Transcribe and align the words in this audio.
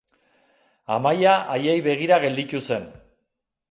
Amaia 0.95 1.35
haiei 1.53 1.79
begira 1.91 2.21
gelditu 2.27 2.67
zen. 2.67 2.93